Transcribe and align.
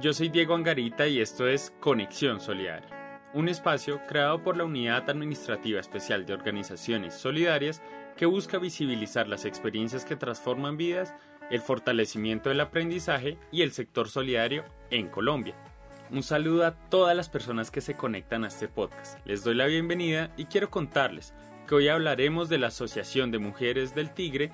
yo 0.00 0.12
soy 0.12 0.28
Diego 0.28 0.54
Angarita 0.54 1.08
y 1.08 1.20
esto 1.20 1.48
es 1.48 1.72
Conexión 1.80 2.40
Solidaria, 2.40 2.88
un 3.34 3.48
espacio 3.48 4.00
creado 4.06 4.42
por 4.44 4.56
la 4.56 4.64
Unidad 4.64 5.10
Administrativa 5.10 5.80
Especial 5.80 6.24
de 6.24 6.34
Organizaciones 6.34 7.14
Solidarias 7.14 7.82
que 8.16 8.26
busca 8.26 8.58
visibilizar 8.58 9.26
las 9.26 9.44
experiencias 9.44 10.04
que 10.04 10.14
transforman 10.14 10.76
vidas, 10.76 11.14
el 11.50 11.60
fortalecimiento 11.60 12.48
del 12.48 12.60
aprendizaje 12.60 13.38
y 13.50 13.62
el 13.62 13.72
sector 13.72 14.08
solidario 14.08 14.64
en 14.90 15.08
Colombia. 15.08 15.56
Un 16.10 16.22
saludo 16.22 16.64
a 16.64 16.76
todas 16.88 17.16
las 17.16 17.28
personas 17.28 17.72
que 17.72 17.80
se 17.80 17.94
conectan 17.94 18.44
a 18.44 18.48
este 18.48 18.68
podcast. 18.68 19.18
Les 19.26 19.42
doy 19.42 19.56
la 19.56 19.66
bienvenida 19.66 20.30
y 20.36 20.44
quiero 20.44 20.70
contarles 20.70 21.34
que 21.66 21.74
hoy 21.74 21.88
hablaremos 21.88 22.48
de 22.48 22.58
la 22.58 22.68
Asociación 22.68 23.32
de 23.32 23.40
Mujeres 23.40 23.96
del 23.96 24.14
Tigre, 24.14 24.52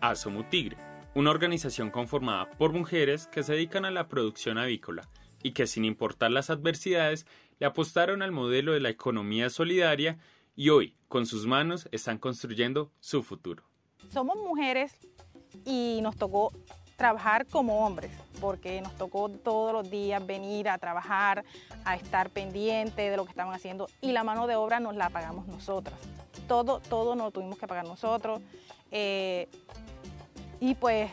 Asomutigre, 0.00 0.76
una 1.14 1.30
organización 1.30 1.90
conformada 1.90 2.50
por 2.58 2.72
mujeres 2.72 3.28
que 3.28 3.42
se 3.42 3.52
dedican 3.52 3.84
a 3.84 3.90
la 3.90 4.08
producción 4.08 4.58
avícola 4.58 5.08
y 5.42 5.52
que 5.52 5.66
sin 5.66 5.84
importar 5.84 6.32
las 6.32 6.50
adversidades 6.50 7.26
le 7.60 7.66
apostaron 7.66 8.22
al 8.22 8.32
modelo 8.32 8.72
de 8.72 8.80
la 8.80 8.88
economía 8.88 9.48
solidaria 9.48 10.18
y 10.56 10.70
hoy 10.70 10.96
con 11.08 11.26
sus 11.26 11.46
manos 11.46 11.88
están 11.92 12.18
construyendo 12.18 12.90
su 12.98 13.22
futuro. 13.22 13.62
Somos 14.12 14.36
mujeres 14.36 14.96
y 15.64 16.00
nos 16.02 16.16
tocó 16.16 16.52
trabajar 16.96 17.46
como 17.46 17.84
hombres, 17.86 18.10
porque 18.40 18.80
nos 18.80 18.96
tocó 18.96 19.28
todos 19.28 19.72
los 19.72 19.90
días 19.90 20.24
venir 20.26 20.68
a 20.68 20.78
trabajar, 20.78 21.44
a 21.84 21.94
estar 21.96 22.30
pendiente 22.30 23.10
de 23.10 23.16
lo 23.16 23.24
que 23.24 23.30
estaban 23.30 23.54
haciendo 23.54 23.88
y 24.00 24.12
la 24.12 24.24
mano 24.24 24.46
de 24.46 24.56
obra 24.56 24.80
nos 24.80 24.96
la 24.96 25.10
pagamos 25.10 25.46
nosotras. 25.46 25.98
Todo, 26.48 26.80
todo 26.80 27.14
nos 27.14 27.26
lo 27.26 27.30
tuvimos 27.30 27.58
que 27.58 27.66
pagar 27.68 27.84
nosotros. 27.84 28.40
Eh, 28.90 29.48
y 30.60 30.74
pues 30.74 31.10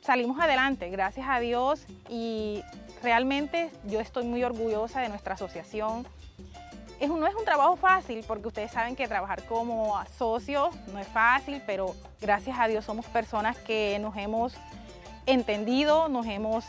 salimos 0.00 0.40
adelante, 0.40 0.88
gracias 0.90 1.26
a 1.28 1.40
Dios 1.40 1.84
y 2.08 2.62
realmente 3.02 3.70
yo 3.86 4.00
estoy 4.00 4.24
muy 4.24 4.42
orgullosa 4.44 5.00
de 5.00 5.08
nuestra 5.08 5.34
asociación. 5.34 6.06
Es, 6.98 7.08
no 7.08 7.26
es 7.26 7.34
un 7.34 7.44
trabajo 7.44 7.76
fácil 7.76 8.24
porque 8.26 8.48
ustedes 8.48 8.70
saben 8.72 8.94
que 8.94 9.08
trabajar 9.08 9.44
como 9.46 9.94
socios 10.18 10.74
no 10.92 10.98
es 10.98 11.08
fácil, 11.08 11.62
pero 11.66 11.94
gracias 12.20 12.58
a 12.58 12.68
Dios 12.68 12.84
somos 12.84 13.06
personas 13.06 13.56
que 13.58 13.98
nos 14.00 14.16
hemos 14.16 14.54
entendido, 15.26 16.08
nos 16.08 16.26
hemos 16.26 16.64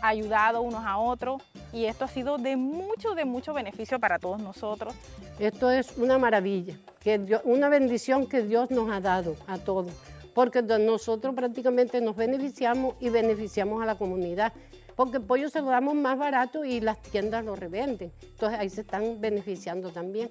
ayudado 0.00 0.62
unos 0.62 0.84
a 0.84 0.98
otros 0.98 1.42
y 1.72 1.86
esto 1.86 2.04
ha 2.04 2.08
sido 2.08 2.38
de 2.38 2.56
mucho, 2.56 3.14
de 3.14 3.24
mucho 3.24 3.52
beneficio 3.52 3.98
para 3.98 4.18
todos 4.18 4.40
nosotros. 4.40 4.94
Esto 5.38 5.70
es 5.70 5.96
una 5.96 6.18
maravilla, 6.18 6.76
que 7.00 7.40
una 7.44 7.68
bendición 7.68 8.26
que 8.26 8.42
Dios 8.42 8.70
nos 8.70 8.90
ha 8.90 9.00
dado 9.00 9.36
a 9.46 9.58
todos 9.58 9.92
porque 10.34 10.62
nosotros 10.62 11.34
prácticamente 11.34 12.00
nos 12.00 12.16
beneficiamos 12.16 12.96
y 13.00 13.08
beneficiamos 13.08 13.82
a 13.82 13.86
la 13.86 13.96
comunidad, 13.96 14.52
porque 14.96 15.18
el 15.18 15.22
pollo 15.22 15.48
se 15.48 15.60
lo 15.60 15.68
damos 15.68 15.94
más 15.94 16.18
barato 16.18 16.64
y 16.64 16.80
las 16.80 17.00
tiendas 17.00 17.44
lo 17.44 17.56
revenden. 17.56 18.12
Entonces 18.22 18.58
ahí 18.58 18.68
se 18.68 18.82
están 18.82 19.20
beneficiando 19.20 19.90
también. 19.90 20.30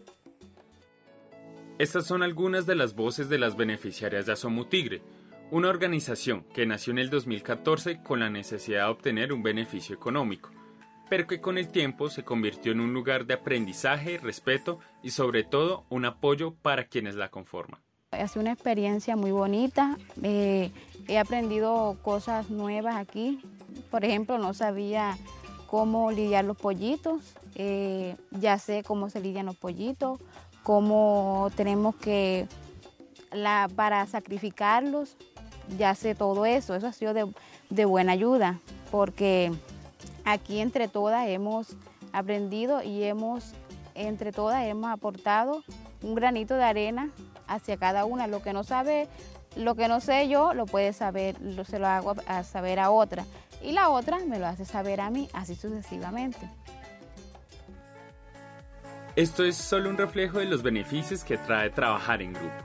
Estas 1.80 2.06
son 2.06 2.22
algunas 2.22 2.66
de 2.66 2.76
las 2.76 2.94
voces 2.94 3.30
de 3.30 3.40
las 3.40 3.58
beneficiarias 3.58 4.26
de 4.26 4.34
Asomutigre, 4.34 5.02
una 5.50 5.70
organización 5.70 6.44
que 6.54 6.66
nació 6.66 6.92
en 6.92 7.00
el 7.00 7.10
2014 7.10 8.02
con 8.04 8.20
la 8.20 8.30
necesidad 8.30 8.86
de 8.86 8.92
obtener 8.92 9.34
un 9.34 9.44
beneficio 9.44 9.96
económico, 9.96 10.52
pero 11.10 11.28
que 11.28 11.42
con 11.42 11.58
el 11.58 11.70
tiempo 11.70 12.10
se 12.10 12.24
convirtió 12.24 12.72
en 12.72 12.80
un 12.80 12.94
lugar 12.94 13.26
de 13.26 13.36
aprendizaje, 13.36 14.18
respeto 14.18 14.80
y 15.02 15.12
sobre 15.12 15.44
todo 15.44 15.86
un 15.90 16.06
apoyo 16.06 16.56
para 16.56 16.86
quienes 16.86 17.16
la 17.16 17.30
conforman. 17.30 17.82
Ha 18.20 18.28
sido 18.28 18.42
una 18.42 18.54
experiencia 18.54 19.16
muy 19.16 19.32
bonita. 19.32 19.98
Eh, 20.22 20.72
he 21.08 21.18
aprendido 21.18 21.98
cosas 22.02 22.50
nuevas 22.50 22.96
aquí. 22.96 23.40
Por 23.90 24.06
ejemplo, 24.06 24.38
no 24.38 24.54
sabía 24.54 25.18
cómo 25.68 26.12
lidiar 26.12 26.46
los 26.46 26.58
pollitos. 26.58 27.36
Eh, 27.56 28.16
ya 28.32 28.58
sé 28.58 28.84
cómo 28.84 29.10
se 29.10 29.22
lidian 29.22 29.46
los 29.46 29.56
pollitos, 29.56 30.20
cómo 30.64 31.52
tenemos 31.56 31.96
que, 31.96 32.48
la, 33.32 33.70
para 33.76 34.06
sacrificarlos, 34.08 35.18
ya 35.78 35.94
sé 35.94 36.16
todo 36.16 36.46
eso. 36.46 36.76
Eso 36.76 36.88
ha 36.88 36.94
sido 36.94 37.14
de, 37.14 37.32
de 37.70 37.86
buena 37.86 38.14
ayuda, 38.14 38.60
porque 38.92 39.52
aquí 40.26 40.60
entre 40.60 40.88
todas 40.88 41.28
hemos 41.28 41.76
aprendido 42.12 42.82
y 42.82 43.04
hemos, 43.04 43.54
entre 43.94 44.32
todas 44.32 44.66
hemos 44.66 44.90
aportado 44.90 45.64
un 46.02 46.16
granito 46.16 46.56
de 46.56 46.64
arena 46.64 47.12
hacia 47.54 47.78
cada 47.78 48.06
una. 48.06 48.28
Lo 48.28 48.42
que 48.42 48.54
no 48.54 48.64
sabe, 48.64 49.08
lo 49.56 49.76
que 49.76 49.88
no 49.88 50.00
sé 50.00 50.28
yo, 50.28 50.54
lo 50.54 50.66
puede 50.66 50.94
saber, 50.94 51.40
lo, 51.42 51.66
se 51.66 51.80
lo 51.80 51.88
hago 51.88 52.16
a 52.28 52.44
saber 52.44 52.80
a 52.80 52.90
otra. 52.90 53.26
Y 53.62 53.72
la 53.72 53.90
otra 53.90 54.20
me 54.20 54.40
lo 54.40 54.48
hace 54.48 54.66
saber 54.66 55.02
a 55.02 55.10
mí, 55.10 55.30
así 55.34 55.56
sucesivamente. 55.56 56.50
Esto 59.16 59.44
es 59.44 59.56
solo 59.56 59.90
un 59.90 59.98
reflejo 59.98 60.40
de 60.40 60.46
los 60.46 60.64
beneficios 60.64 61.24
que 61.24 61.38
trae 61.38 61.70
trabajar 61.70 62.24
en 62.24 62.34
grupo, 62.34 62.56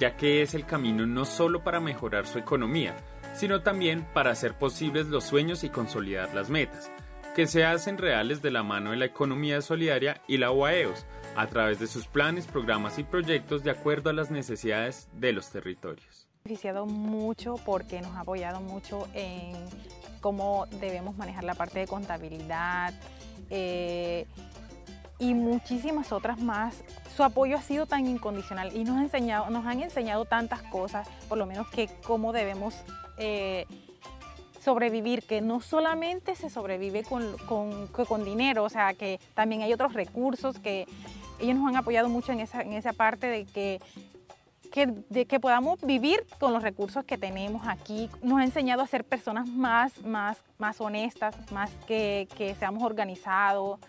ya 0.00 0.16
que 0.16 0.42
es 0.42 0.52
el 0.54 0.66
camino 0.66 1.06
no 1.06 1.24
solo 1.24 1.62
para 1.62 1.78
mejorar 1.78 2.26
su 2.26 2.38
economía, 2.38 2.96
sino 3.34 3.62
también 3.62 4.04
para 4.12 4.32
hacer 4.32 4.54
posibles 4.54 5.06
los 5.06 5.22
sueños 5.22 5.62
y 5.62 5.70
consolidar 5.70 6.34
las 6.34 6.50
metas, 6.50 6.90
que 7.34 7.46
se 7.46 7.64
hacen 7.64 7.96
reales 7.96 8.42
de 8.42 8.50
la 8.50 8.62
mano 8.62 8.90
de 8.90 8.98
la 8.98 9.06
economía 9.06 9.62
solidaria 9.62 10.20
y 10.28 10.36
la 10.36 10.50
UAEOS, 10.50 11.06
a 11.34 11.46
través 11.46 11.78
de 11.78 11.86
sus 11.86 12.06
planes, 12.06 12.46
programas 12.46 12.98
y 12.98 13.04
proyectos 13.04 13.62
de 13.62 13.70
acuerdo 13.70 14.10
a 14.10 14.12
las 14.12 14.30
necesidades 14.30 15.08
de 15.14 15.32
los 15.32 15.50
territorios. 15.50 16.28
beneficiado 16.44 16.86
mucho 16.86 17.54
porque 17.64 18.00
nos 18.02 18.14
ha 18.16 18.20
apoyado 18.20 18.60
mucho 18.60 19.08
en 19.14 19.54
cómo 20.20 20.66
debemos 20.80 21.16
manejar 21.16 21.44
la 21.44 21.54
parte 21.54 21.78
de 21.78 21.86
contabilidad 21.86 22.92
eh, 23.48 24.26
y 25.18 25.34
muchísimas 25.34 26.12
otras 26.12 26.38
más. 26.40 26.84
Su 27.16 27.22
apoyo 27.22 27.56
ha 27.56 27.62
sido 27.62 27.86
tan 27.86 28.06
incondicional 28.06 28.76
y 28.76 28.84
nos, 28.84 28.98
ha 28.98 29.02
enseñado, 29.02 29.48
nos 29.50 29.64
han 29.64 29.80
enseñado 29.80 30.24
tantas 30.26 30.62
cosas, 30.64 31.08
por 31.28 31.38
lo 31.38 31.46
menos 31.46 31.68
que 31.68 31.88
cómo 32.02 32.32
debemos 32.32 32.74
eh, 33.16 33.66
sobrevivir, 34.62 35.22
que 35.24 35.40
no 35.40 35.60
solamente 35.60 36.36
se 36.36 36.48
sobrevive 36.48 37.02
con, 37.02 37.36
con, 37.48 37.88
con, 37.88 38.24
dinero, 38.24 38.64
o 38.64 38.68
sea, 38.68 38.94
que 38.94 39.20
también 39.34 39.62
hay 39.62 39.72
otros 39.72 39.92
recursos 39.92 40.58
que 40.58 40.86
ellos 41.40 41.56
nos 41.56 41.68
han 41.68 41.76
apoyado 41.76 42.08
mucho 42.08 42.32
en 42.32 42.40
esa, 42.40 42.62
en 42.62 42.72
esa 42.72 42.92
parte 42.92 43.26
de 43.26 43.44
que, 43.44 43.80
que, 44.70 44.86
de 44.86 45.26
que 45.26 45.40
podamos 45.40 45.80
vivir 45.80 46.24
con 46.38 46.52
los 46.52 46.62
recursos 46.62 47.04
que 47.04 47.18
tenemos 47.18 47.66
aquí. 47.66 48.08
Nos 48.22 48.38
ha 48.38 48.44
enseñado 48.44 48.82
a 48.82 48.86
ser 48.86 49.04
personas 49.04 49.48
más, 49.48 50.00
más, 50.02 50.38
más 50.58 50.80
honestas, 50.80 51.34
más 51.50 51.70
que, 51.86 52.28
que 52.36 52.54
seamos 52.54 52.84
organizados, 52.84 53.80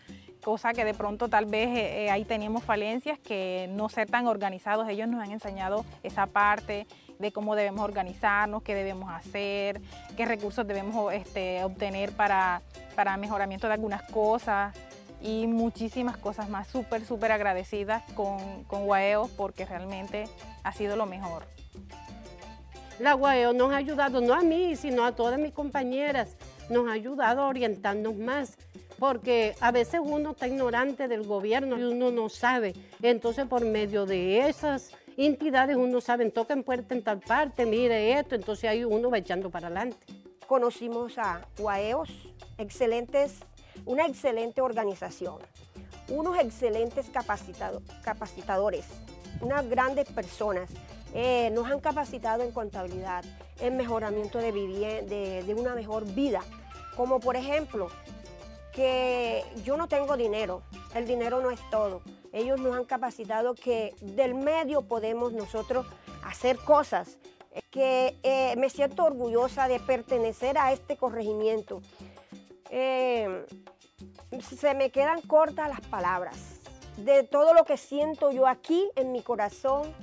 cosa 0.44 0.74
que 0.74 0.86
de 0.86 0.94
pronto 0.94 1.30
tal 1.30 1.46
vez 1.46 1.70
eh, 1.70 2.06
eh, 2.06 2.12
ahí 2.12 2.26
teníamos 2.26 2.64
falencias, 2.64 3.18
que 3.20 3.70
no 3.72 3.90
ser 3.90 4.10
tan 4.10 4.28
organizados. 4.28 4.88
Ellos 4.90 5.08
nos 5.08 5.24
han 5.24 5.32
enseñado 5.32 5.86
esa 6.04 6.26
parte 6.28 6.86
de 7.24 7.32
cómo 7.32 7.56
debemos 7.56 7.84
organizarnos, 7.84 8.62
qué 8.62 8.76
debemos 8.76 9.12
hacer, 9.12 9.82
qué 10.16 10.26
recursos 10.26 10.68
debemos 10.68 11.12
este, 11.14 11.64
obtener 11.64 12.12
para, 12.12 12.62
para 12.96 13.18
mejoramiento 13.18 13.66
de 13.68 13.74
algunas 13.74 14.04
cosas 14.04 14.76
y 15.22 15.48
muchísimas 15.48 16.18
cosas 16.18 16.50
más. 16.50 16.68
Súper, 16.68 17.06
súper 17.06 17.32
agradecidas 17.32 18.04
con, 18.14 18.66
con 18.66 18.86
Guaeo 18.86 19.30
porque 19.38 19.66
realmente 19.66 20.26
ha 20.64 20.74
sido 20.74 20.96
lo 20.96 21.06
mejor. 21.06 21.46
La 23.00 23.14
Guaeo 23.14 23.54
nos 23.54 23.72
ha 23.72 23.78
ayudado, 23.78 24.22
no 24.22 24.34
a 24.34 24.42
mí, 24.42 24.76
sino 24.76 25.04
a 25.04 25.16
todas 25.16 25.40
mis 25.40 25.52
compañeras, 25.52 26.36
nos 26.70 26.88
ha 26.88 26.92
ayudado 26.92 27.42
a 27.42 27.48
orientarnos 27.48 28.16
más, 28.16 28.58
porque 29.00 29.56
a 29.62 29.72
veces 29.72 30.00
uno 30.04 30.32
está 30.32 30.48
ignorante 30.48 31.08
del 31.08 31.24
gobierno 31.24 31.78
y 31.78 31.84
uno 31.84 32.12
no 32.12 32.30
sabe. 32.30 32.74
Entonces, 33.02 33.48
por 33.48 33.66
medio 33.66 34.06
de 34.06 34.48
esas 34.48 34.92
entidades, 35.18 35.76
uno 35.76 36.02
sabe, 36.02 36.30
toquen 36.32 36.64
puerta 36.64 36.94
en 36.96 37.04
tal 37.04 37.20
parte, 37.20 37.66
mire 37.66 38.20
esto, 38.20 38.36
entonces 38.36 38.70
ahí 38.70 38.84
uno 38.84 39.10
va 39.10 39.18
echando 39.18 39.50
para 39.50 39.68
adelante. 39.68 39.98
Conocimos 40.48 41.18
a 41.18 41.48
Guaeos, 41.58 42.10
excelentes 42.58 43.40
una 43.86 44.06
excelente 44.06 44.62
organización, 44.62 45.40
unos 46.10 46.38
excelentes 46.38 47.08
capacitadores, 48.04 48.86
unas 49.42 49.68
grandes 49.70 50.10
personas. 50.10 50.70
Eh, 51.16 51.52
nos 51.54 51.70
han 51.70 51.80
capacitado 51.80 52.44
en 52.44 52.52
contabilidad, 52.52 53.24
en 53.60 53.78
mejoramiento 53.78 54.40
de, 54.40 54.52
de, 54.52 55.44
de 55.44 55.54
una 55.54 55.76
mejor 55.76 56.06
vida, 56.14 56.42
como 56.96 57.20
por 57.20 57.36
ejemplo 57.36 57.88
que 58.72 59.44
yo 59.64 59.78
no 59.78 59.88
tengo 59.88 60.18
dinero, 60.18 60.64
el 60.96 61.06
dinero 61.06 61.42
no 61.42 61.52
es 61.52 61.60
todo. 61.70 62.02
Ellos 62.34 62.60
nos 62.60 62.76
han 62.76 62.86
capacitado 62.86 63.54
que 63.54 63.96
del 64.02 64.34
medio 64.34 64.82
podemos 64.82 65.32
nosotros 65.32 65.86
hacer 66.24 66.58
cosas, 66.58 67.18
que 67.70 68.18
eh, 68.24 68.56
me 68.58 68.70
siento 68.70 69.06
orgullosa 69.06 69.68
de 69.68 69.80
pertenecer 69.80 70.58
a 70.58 70.74
este 70.74 70.98
corregimiento. 70.98 71.82
Eh, 72.72 73.46
se 74.42 74.74
me 74.74 74.90
quedan 74.90 75.22
cortas 75.22 75.70
las 75.70 75.82
palabras 75.82 76.60
de 76.98 77.24
todo 77.24 77.54
lo 77.54 77.66
que 77.66 77.78
siento 77.78 78.32
yo 78.32 78.48
aquí 78.48 78.90
en 78.96 79.12
mi 79.12 79.22
corazón. 79.22 79.94